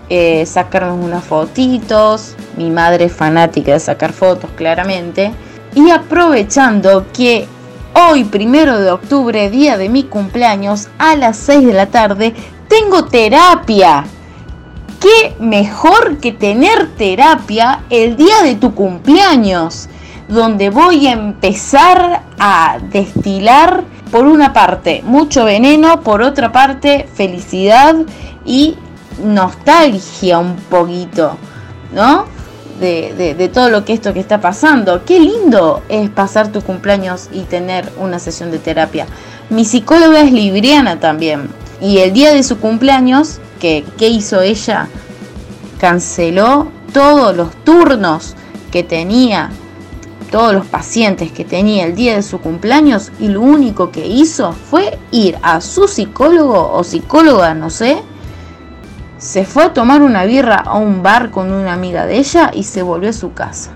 eh, 0.09 0.47
sacarnos 0.47 1.05
unas 1.05 1.25
fotitos, 1.25 2.37
mi 2.57 2.71
madre 2.71 3.07
es 3.07 3.13
fanática 3.13 3.73
de 3.73 3.81
sacar 3.81 4.13
fotos 4.13 4.51
claramente, 4.57 5.33
y 5.75 5.91
aprovechando 5.91 7.05
que 7.13 7.47
hoy, 7.93 8.25
primero 8.25 8.79
de 8.79 8.91
octubre, 8.91 9.51
día 9.51 9.77
de 9.77 9.91
mi 9.91 10.05
cumpleaños, 10.05 10.89
a 10.99 11.17
las 11.17 11.37
6 11.37 11.67
de 11.67 11.73
la 11.75 11.87
tarde, 11.87 12.35
tengo 12.69 13.05
terapia. 13.05 14.05
¿Qué 15.01 15.37
mejor 15.39 16.19
que 16.19 16.33
tener 16.33 16.89
terapia 16.97 17.85
el 17.91 18.17
día 18.17 18.43
de 18.43 18.55
tu 18.55 18.75
cumpleaños? 18.75 19.89
donde 20.29 20.71
voy 20.71 21.07
a 21.07 21.13
empezar 21.13 22.23
a 22.39 22.79
destilar, 22.91 23.85
por 24.11 24.27
una 24.27 24.53
parte, 24.53 25.03
mucho 25.05 25.45
veneno, 25.45 26.01
por 26.01 26.23
otra 26.23 26.53
parte, 26.53 27.09
felicidad 27.15 27.97
y 28.45 28.77
nostalgia 29.23 30.39
un 30.39 30.57
poquito, 30.57 31.37
¿no? 31.93 32.25
De, 32.79 33.51
todo 33.53 33.71
lo 33.71 33.85
que 33.85 33.95
esto 33.95 34.13
que 34.13 34.21
está 34.21 34.41
pasando. 34.41 35.05
Qué 35.05 35.19
lindo 35.19 35.83
es 35.89 36.11
pasar 36.11 36.53
tu 36.53 36.61
cumpleaños 36.61 37.29
y 37.33 37.43
tener 37.43 37.91
una 37.99 38.19
sesión 38.19 38.51
de 38.51 38.59
terapia. 38.59 39.07
Mi 39.49 39.65
psicóloga 39.65 40.21
es 40.21 40.31
libriana 40.31 41.01
también. 41.01 41.49
Y 41.81 41.99
el 41.99 42.13
día 42.13 42.33
de 42.33 42.43
su 42.43 42.59
cumpleaños, 42.59 43.39
que, 43.61 43.85
¿qué 43.99 44.09
hizo 44.09 44.41
ella? 44.41 44.89
Canceló 45.79 46.69
todos 46.93 47.37
los 47.37 47.55
turnos 47.65 48.35
que 48.71 48.83
tenía 48.83 49.51
todos 50.31 50.53
los 50.53 50.67
pacientes 50.67 51.31
que 51.31 51.45
tenía 51.45 51.87
el 51.87 51.95
día 51.95 52.17
de 52.17 52.23
su 52.23 52.41
cumpleaños 52.41 53.13
y 53.21 53.29
lo 53.29 53.41
único 53.41 53.91
que 53.91 54.07
hizo 54.07 54.53
fue 54.53 54.99
ir 55.11 55.39
a 55.43 55.61
su 55.61 55.89
psicólogo 55.89 56.73
o 56.73 56.85
psicóloga, 56.85 57.55
no 57.55 57.71
sé, 57.71 58.03
se 59.19 59.45
fue 59.45 59.65
a 59.65 59.73
tomar 59.73 60.03
una 60.03 60.25
birra 60.25 60.57
a 60.57 60.77
un 60.77 61.03
bar 61.03 61.31
con 61.31 61.51
una 61.51 61.73
amiga 61.73 62.07
de 62.07 62.19
ella 62.19 62.51
y 62.53 62.65
se 62.65 62.83
volvió 62.83 63.11
a 63.11 63.15
su 63.15 63.33
casa. 63.33 63.71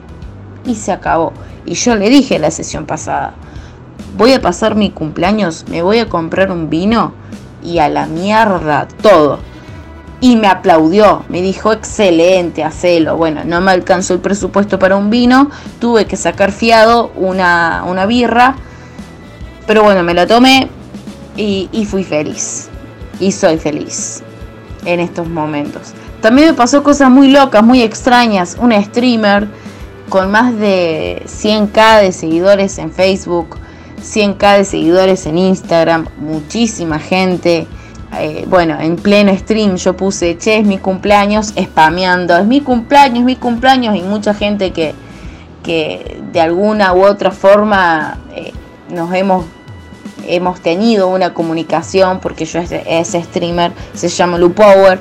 Y 0.67 0.75
se 0.75 0.93
acabó. 0.93 1.33
Y 1.65 1.75
yo 1.75 1.97
le 1.97 2.11
dije 2.11 2.39
la 2.39 2.51
sesión 2.51 2.85
pasada, 2.85 3.35
voy 4.19 4.33
a 4.35 4.43
pasar 4.43 4.75
mi 4.75 4.91
cumpleaños, 4.91 5.65
me 5.71 5.83
voy 5.83 5.99
a 5.99 6.09
comprar 6.09 6.51
un 6.51 6.69
vino 6.69 7.15
y 7.63 7.79
a 7.79 7.89
la 7.89 8.07
mierda 8.07 8.89
todo 9.03 9.51
y 10.21 10.37
me 10.37 10.49
aplaudió, 10.49 11.25
me 11.29 11.41
dijo 11.41 11.73
excelente, 11.73 12.63
hacelo. 12.63 13.17
Bueno, 13.17 13.43
no 13.45 13.61
me 13.61 13.71
alcanzó 13.71 14.15
el 14.15 14.21
presupuesto 14.21 14.79
para 14.79 14.97
un 14.97 15.09
vino, 15.09 15.51
tuve 15.81 16.05
que 16.05 16.17
sacar 16.17 16.53
fiado 16.53 17.11
una, 17.17 17.85
una 17.87 18.05
birra, 18.05 18.57
pero 19.67 19.83
bueno, 19.83 20.03
me 20.03 20.13
lo 20.13 20.27
tomé 20.27 20.69
y, 21.37 21.69
y, 21.73 21.87
fui 21.87 22.05
feliz. 22.05 22.69
Y 23.19 23.33
soy 23.33 23.59
feliz 23.59 24.23
en 24.85 25.01
estos 25.01 25.29
momentos. 25.29 25.93
También 26.21 26.49
me 26.49 26.55
pasó 26.55 26.83
cosas 26.83 27.11
muy 27.11 27.31
locas, 27.31 27.63
muy 27.63 27.83
extrañas. 27.83 28.57
Una 28.61 28.83
streamer 28.83 29.49
con 30.09 30.31
más 30.31 30.55
de 30.59 31.23
100k 31.27 32.03
de 32.03 32.13
seguidores 32.13 32.79
en 32.79 32.91
Facebook, 32.91 33.57
100k 34.01 34.59
de 34.59 34.65
seguidores 34.65 35.27
en 35.27 35.39
Instagram, 35.39 36.09
muchísima 36.19 36.99
gente 36.99 37.67
eh, 38.19 38.45
bueno, 38.49 38.77
en 38.81 38.97
pleno 38.97 39.37
stream 39.37 39.77
yo 39.77 39.97
puse, 39.97 40.37
che, 40.37 40.59
es 40.59 40.67
mi 40.67 40.79
cumpleaños, 40.79 41.55
spameando, 41.59 42.37
es 42.37 42.47
mi 42.47 42.61
cumpleaños, 42.61 43.21
es 43.21 43.25
mi 43.25 43.37
cumpleaños, 43.37 43.95
y 43.95 44.03
mucha 44.03 44.35
gente 44.35 44.73
que, 44.73 44.95
que 45.63 46.21
de 46.33 46.41
alguna 46.41 46.93
u 46.93 47.05
otra 47.05 47.31
forma 47.31 48.19
eh, 48.35 48.53
nos 48.89 49.15
hemos, 49.15 49.45
hemos 50.27 50.61
tenido 50.61 51.07
una 51.09 51.35
comunicación, 51.35 52.19
porque 52.19 52.47
yo 52.47 52.59
ese 52.59 53.23
streamer 53.23 53.73
se 53.95 54.09
llama 54.09 54.39
Lu 54.39 54.53
Power, 54.53 54.99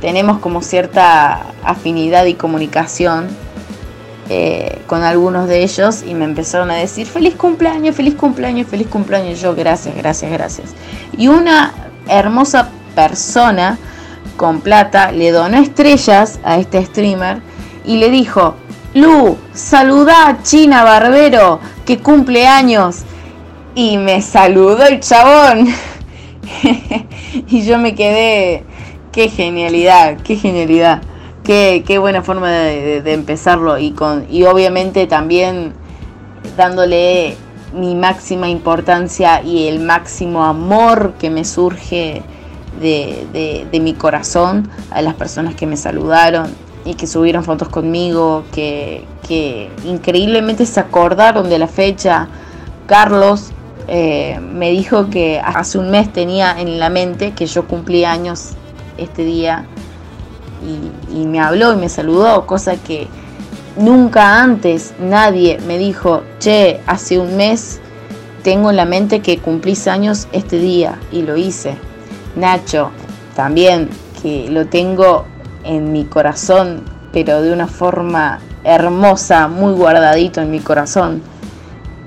tenemos 0.00 0.38
como 0.40 0.60
cierta 0.60 1.46
afinidad 1.62 2.24
y 2.26 2.34
comunicación 2.34 3.28
eh, 4.30 4.82
con 4.86 5.02
algunos 5.02 5.48
de 5.48 5.62
ellos 5.62 6.02
y 6.06 6.14
me 6.14 6.24
empezaron 6.24 6.70
a 6.70 6.74
decir 6.74 7.06
feliz 7.06 7.34
cumpleaños, 7.34 7.96
feliz 7.96 8.14
cumpleaños, 8.14 8.66
feliz 8.66 8.88
cumpleaños. 8.88 9.40
yo, 9.40 9.54
gracias, 9.54 9.96
gracias, 9.96 10.30
gracias. 10.30 10.74
Y 11.16 11.28
una 11.28 11.72
hermosa 12.08 12.68
persona 12.94 13.78
con 14.36 14.60
plata 14.60 15.12
le 15.12 15.30
donó 15.30 15.58
estrellas 15.58 16.40
a 16.44 16.58
este 16.58 16.84
streamer 16.84 17.40
y 17.84 17.96
le 17.96 18.10
dijo, 18.10 18.54
Lu, 18.94 19.36
saluda 19.54 20.28
a 20.28 20.42
China 20.42 20.82
Barbero 20.84 21.60
que 21.86 21.98
cumple 21.98 22.46
años. 22.46 22.98
Y 23.74 23.96
me 23.96 24.22
saludó 24.22 24.84
el 24.86 25.00
chabón. 25.00 25.68
y 27.48 27.62
yo 27.62 27.78
me 27.78 27.94
quedé, 27.94 28.64
qué 29.12 29.28
genialidad, 29.28 30.16
qué 30.22 30.36
genialidad. 30.36 31.02
Qué, 31.48 31.82
qué 31.86 31.96
buena 31.96 32.20
forma 32.20 32.50
de, 32.50 33.00
de, 33.00 33.14
empezarlo 33.14 33.78
y, 33.78 33.92
con, 33.92 34.26
y 34.28 34.44
obviamente 34.44 35.06
también 35.06 35.72
dándole 36.58 37.38
mi 37.72 37.94
máxima 37.94 38.50
importancia 38.50 39.42
y 39.42 39.66
el 39.66 39.80
máximo 39.80 40.44
amor 40.44 41.14
que 41.18 41.30
me 41.30 41.46
surge 41.46 42.20
de, 42.82 43.66
mi 43.80 43.94
corazón 43.94 44.68
a 44.90 45.00
las 45.00 45.14
personas 45.14 45.54
que 45.54 45.66
me 45.66 45.78
saludaron 45.78 46.50
y 46.84 46.96
que 46.96 47.06
subieron 47.06 47.44
fotos 47.44 47.70
conmigo, 47.70 48.44
que, 48.52 49.06
increíblemente 49.86 50.66
se 50.66 50.80
acordaron 50.80 51.48
de 51.48 51.58
la 51.58 51.66
fecha. 51.66 52.28
Carlos 52.86 53.52
eh, 53.86 54.38
me 54.40 54.70
dijo 54.70 55.08
que 55.08 55.40
hace 55.42 55.78
un 55.78 55.90
mes 55.90 56.12
tenía 56.12 56.60
en 56.60 56.78
la 56.78 56.90
mente 56.90 57.32
que 57.32 57.46
yo 57.46 57.66
cumplí 57.66 58.04
años 58.04 58.50
este 58.98 59.24
día 59.24 59.66
y, 61.10 61.26
me 61.26 61.40
habló 61.40 61.72
y 61.72 61.76
me 61.76 61.88
saludó, 61.88 62.46
cosa 62.46 62.76
que 62.76 63.08
Nunca 63.78 64.42
antes 64.42 64.92
nadie 64.98 65.60
me 65.64 65.78
dijo, 65.78 66.24
che, 66.40 66.80
hace 66.88 67.16
un 67.16 67.36
mes 67.36 67.78
tengo 68.42 68.70
en 68.70 68.76
la 68.76 68.84
mente 68.84 69.20
que 69.20 69.38
cumplís 69.38 69.86
años 69.86 70.26
este 70.32 70.58
día 70.58 70.98
y 71.12 71.22
lo 71.22 71.36
hice. 71.36 71.76
Nacho, 72.34 72.90
también 73.36 73.88
que 74.20 74.48
lo 74.50 74.66
tengo 74.66 75.26
en 75.62 75.92
mi 75.92 76.04
corazón, 76.06 76.82
pero 77.12 77.40
de 77.40 77.52
una 77.52 77.68
forma 77.68 78.40
hermosa, 78.64 79.46
muy 79.46 79.74
guardadito 79.74 80.40
en 80.40 80.50
mi 80.50 80.58
corazón. 80.58 81.22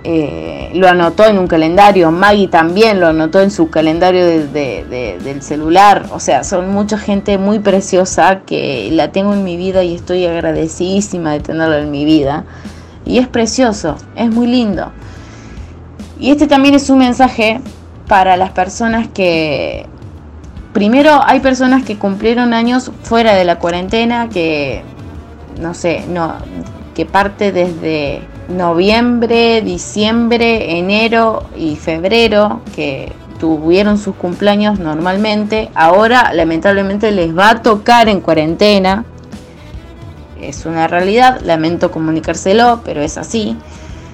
Eh, 0.04 0.72
lo 0.74 0.88
anotó 0.88 1.26
en 1.26 1.38
un 1.38 1.48
calendario, 1.48 2.12
Maggie 2.12 2.48
también 2.48 3.00
lo 3.00 3.08
anotó 3.08 3.40
en 3.42 3.52
su 3.52 3.70
calendario 3.70 4.26
del 4.26 5.42
celular, 5.42 6.08
o 6.12 6.20
sea, 6.20 6.44
son 6.44 6.72
mucha 6.74 6.98
gente 6.98 7.38
muy 7.38 7.60
preciosa 7.60 8.42
que 8.46 8.90
la 8.92 9.12
tengo 9.12 9.34
en 9.34 9.44
mi 9.44 9.58
vida 9.58 9.84
y 9.84 9.94
estoy 9.94 10.26
agradecidísima 10.26 11.34
de 11.34 11.42
tenerla 11.42 11.80
en 11.80 11.92
mi 11.92 12.06
vida. 12.06 12.46
Y 13.06 13.18
es 13.18 13.28
precioso, 13.28 13.98
es 14.16 14.30
muy 14.30 14.48
lindo. 14.48 14.92
Y 16.20 16.32
este 16.32 16.48
también 16.48 16.76
es 16.76 16.90
un 16.90 17.00
mensaje 17.00 17.62
para 18.08 18.38
las 18.38 18.52
personas 18.52 19.08
que, 19.08 19.86
primero 20.74 21.22
hay 21.24 21.40
personas 21.40 21.84
que 21.84 21.98
cumplieron 21.98 22.54
años 22.54 22.92
fuera 23.04 23.34
de 23.36 23.44
la 23.44 23.60
cuarentena, 23.60 24.30
que, 24.30 24.84
no 25.60 25.74
sé, 25.74 26.06
no, 26.08 26.36
que 26.96 27.06
parte 27.06 27.52
desde 27.52 28.22
noviembre, 28.52 29.62
diciembre, 29.62 30.78
enero 30.78 31.44
y 31.56 31.76
febrero, 31.76 32.62
que 32.76 33.14
tuvieron 33.40 33.98
sus 33.98 34.16
cumpleaños 34.16 34.80
normalmente, 34.80 35.72
ahora 35.74 36.32
lamentablemente 36.32 37.12
les 37.12 37.36
va 37.36 37.50
a 37.50 37.62
tocar 37.64 38.08
en 38.08 38.22
cuarentena. 38.22 39.04
Es 40.40 40.68
una 40.68 40.88
realidad, 40.88 41.42
lamento 41.42 41.92
comunicárselo, 41.92 42.82
pero 42.86 43.02
es 43.02 43.18
así. 43.18 43.58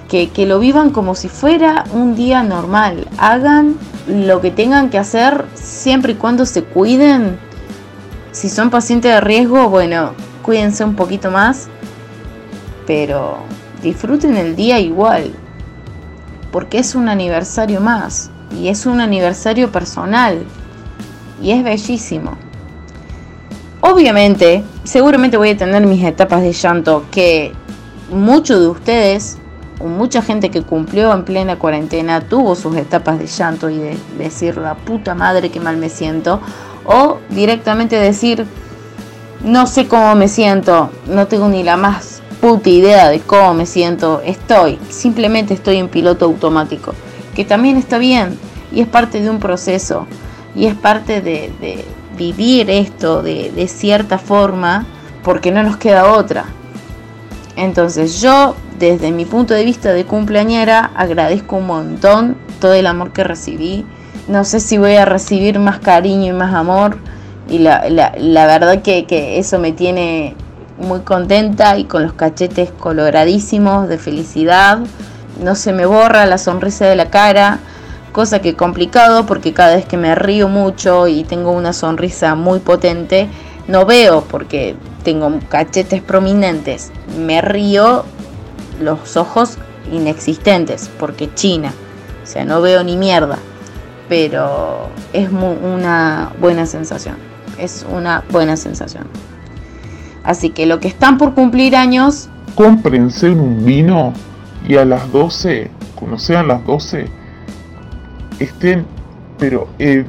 Que, 0.08 0.30
que, 0.30 0.46
lo 0.46 0.58
vivan 0.58 0.90
como 0.90 1.14
si 1.14 1.28
fuera 1.28 1.84
un 1.92 2.16
día 2.16 2.42
normal. 2.42 3.06
Hagan 3.18 3.76
lo 4.06 4.40
que 4.40 4.50
tengan 4.50 4.88
que 4.88 4.96
hacer 4.96 5.44
siempre 5.52 6.12
y 6.12 6.16
cuando 6.16 6.46
se 6.46 6.64
cuiden. 6.64 7.38
Si 8.32 8.48
son 8.48 8.70
pacientes 8.70 9.12
de 9.12 9.20
riesgo, 9.20 9.68
bueno, 9.68 10.12
cuídense 10.42 10.84
un 10.84 10.94
poquito 10.94 11.30
más. 11.30 11.68
Pero 12.86 13.40
disfruten 13.82 14.36
el 14.36 14.56
día 14.56 14.78
igual, 14.78 15.32
porque 16.50 16.78
es 16.78 16.94
un 16.94 17.08
aniversario 17.08 17.80
más 17.80 18.30
y 18.56 18.68
es 18.68 18.86
un 18.86 19.00
aniversario 19.00 19.70
personal 19.70 20.42
y 21.42 21.52
es 21.52 21.62
bellísimo. 21.62 22.36
Obviamente, 23.80 24.64
seguramente 24.84 25.36
voy 25.36 25.50
a 25.50 25.56
tener 25.56 25.86
mis 25.86 26.02
etapas 26.04 26.42
de 26.42 26.52
llanto 26.52 27.04
que 27.10 27.52
muchos 28.10 28.60
de 28.60 28.66
ustedes 28.68 29.38
o 29.78 29.86
mucha 29.86 30.22
gente 30.22 30.50
que 30.50 30.62
cumplió 30.62 31.12
en 31.12 31.24
plena 31.24 31.56
cuarentena 31.56 32.20
tuvo 32.20 32.56
sus 32.56 32.76
etapas 32.76 33.18
de 33.18 33.26
llanto 33.26 33.70
y 33.70 33.78
de 33.78 33.96
decir 34.18 34.56
la 34.56 34.74
puta 34.74 35.14
madre 35.14 35.50
que 35.50 35.60
mal 35.60 35.76
me 35.76 35.88
siento 35.88 36.40
o 36.84 37.18
directamente 37.30 37.96
decir 37.96 38.44
no 39.44 39.68
sé 39.68 39.86
cómo 39.86 40.16
me 40.16 40.26
siento, 40.26 40.90
no 41.06 41.28
tengo 41.28 41.48
ni 41.48 41.62
la 41.62 41.76
más 41.76 42.17
puta 42.40 42.68
idea 42.68 43.08
de 43.08 43.20
cómo 43.20 43.54
me 43.54 43.66
siento, 43.66 44.20
estoy, 44.24 44.78
simplemente 44.90 45.54
estoy 45.54 45.76
en 45.76 45.88
piloto 45.88 46.24
automático, 46.24 46.94
que 47.34 47.44
también 47.44 47.76
está 47.76 47.98
bien 47.98 48.38
y 48.72 48.80
es 48.80 48.88
parte 48.88 49.20
de 49.20 49.30
un 49.30 49.38
proceso 49.38 50.06
y 50.54 50.66
es 50.66 50.74
parte 50.74 51.20
de, 51.20 51.84
vivir 52.16 52.68
esto 52.68 53.22
de, 53.22 53.52
de 53.52 53.68
cierta 53.68 54.18
forma 54.18 54.86
porque 55.22 55.52
no 55.52 55.62
nos 55.62 55.76
queda 55.76 56.12
otra. 56.12 56.46
Entonces 57.54 58.20
yo, 58.20 58.56
desde 58.78 59.10
mi 59.10 59.24
punto 59.24 59.54
de 59.54 59.64
vista 59.64 59.92
de 59.92 60.04
cumpleañera, 60.04 60.90
agradezco 60.94 61.56
un 61.56 61.66
montón 61.66 62.36
todo 62.60 62.74
el 62.74 62.86
amor 62.86 63.12
que 63.12 63.24
recibí. 63.24 63.84
No 64.28 64.44
sé 64.44 64.60
si 64.60 64.78
voy 64.78 64.94
a 64.94 65.04
recibir 65.04 65.58
más 65.58 65.80
cariño 65.80 66.34
y 66.34 66.36
más 66.36 66.54
amor. 66.54 66.98
Y 67.48 67.58
la, 67.58 67.88
la, 67.88 68.46
verdad 68.46 68.82
que, 68.82 69.06
que, 69.06 69.38
eso 69.38 69.58
me 69.58 69.72
tiene 69.72 70.36
muy 70.78 71.00
contenta 71.00 71.76
y 71.76 71.84
con 71.84 72.02
los 72.02 72.12
cachetes 72.12 72.70
coloradísimos 72.70 73.88
de 73.88 73.98
felicidad. 73.98 74.80
No 75.42 75.54
se 75.54 75.72
me 75.72 75.86
borra 75.86 76.26
la 76.26 76.38
sonrisa 76.38 76.86
de 76.86 76.96
la 76.96 77.10
cara, 77.10 77.58
cosa 78.12 78.40
que 78.40 78.54
complicado 78.54 79.26
porque 79.26 79.52
cada 79.52 79.76
vez 79.76 79.86
que 79.86 79.96
me 79.96 80.14
río 80.14 80.48
mucho 80.48 81.08
y 81.08 81.24
tengo 81.24 81.52
una 81.52 81.72
sonrisa 81.72 82.34
muy 82.34 82.60
potente, 82.60 83.28
no 83.66 83.86
veo 83.86 84.22
porque 84.22 84.76
tengo 85.04 85.30
cachetes 85.48 86.02
prominentes. 86.02 86.90
Me 87.18 87.40
río 87.40 88.04
los 88.80 89.16
ojos 89.16 89.58
inexistentes 89.92 90.90
porque 90.98 91.32
China, 91.34 91.72
o 92.22 92.26
sea, 92.26 92.44
no 92.44 92.60
veo 92.60 92.82
ni 92.82 92.96
mierda, 92.96 93.38
pero 94.08 94.88
es 95.12 95.30
una 95.30 96.32
buena 96.40 96.66
sensación. 96.66 97.16
Es 97.58 97.84
una 97.90 98.24
buena 98.30 98.56
sensación. 98.56 99.04
Así 100.28 100.50
que 100.50 100.66
lo 100.66 100.78
que 100.78 100.88
están 100.88 101.16
por 101.16 101.32
cumplir 101.32 101.74
años... 101.74 102.28
Cómprense 102.54 103.30
un 103.30 103.64
vino 103.64 104.12
y 104.68 104.76
a 104.76 104.84
las 104.84 105.10
12, 105.10 105.70
cuando 105.94 106.18
sean 106.18 106.48
las 106.48 106.62
12, 106.66 107.06
estén, 108.38 108.84
pero 109.38 109.68
eh, 109.78 110.04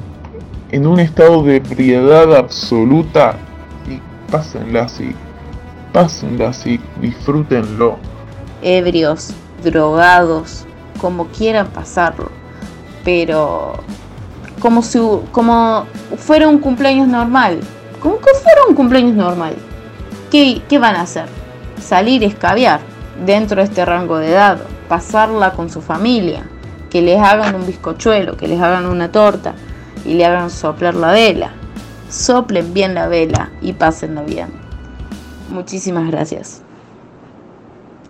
en 0.72 0.88
un 0.88 1.00
estado 1.00 1.42
de 1.44 1.56
ebriedad 1.56 2.36
absoluta 2.36 3.38
y 3.88 4.02
pásenla 4.30 4.82
así, 4.82 5.16
pásenla 5.94 6.50
así, 6.50 6.82
disfrútenlo. 7.00 7.96
Ebrios, 8.62 9.34
drogados, 9.64 10.66
como 11.00 11.28
quieran 11.28 11.68
pasarlo, 11.68 12.30
pero 13.06 13.76
como 14.60 14.82
si 14.82 15.00
como 15.32 15.86
fuera 16.18 16.50
un 16.50 16.60
cumpleaños 16.60 17.08
normal, 17.08 17.62
como 18.02 18.18
que 18.18 18.34
fuera 18.34 18.66
un 18.68 18.76
cumpleaños 18.76 19.16
normal. 19.16 19.56
¿Qué, 20.30 20.80
van 20.80 20.96
a 20.96 21.02
hacer? 21.02 21.26
Salir 21.82 22.24
a 22.24 22.28
escabiar 22.28 22.82
dentro 23.26 23.58
de 23.58 23.64
este 23.64 23.86
rango 23.86 24.18
de 24.18 24.32
edad, 24.32 24.60
pasarla 24.88 25.54
con 25.54 25.70
su 25.70 25.82
familia, 25.82 26.44
que 26.90 27.02
les 27.02 27.20
hagan 27.20 27.56
un 27.56 27.66
bizcochuelo, 27.66 28.38
que 28.38 28.48
les 28.48 28.62
hagan 28.62 28.86
una 28.86 29.12
torta 29.12 29.54
y 30.06 30.14
le 30.14 30.26
hagan 30.26 30.50
soplar 30.50 30.96
la 30.96 31.12
vela. 31.12 31.52
Soplen 32.10 32.74
bien 32.74 32.96
la 32.96 33.08
vela 33.08 33.52
y 33.62 33.74
pásenlo 33.74 34.24
bien. 34.24 34.48
Muchísimas 35.50 36.10
gracias. 36.10 36.64